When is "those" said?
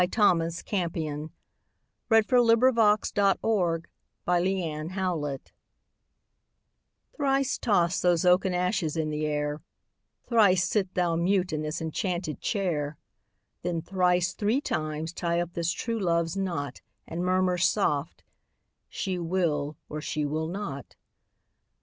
3.13-3.35, 8.01-8.25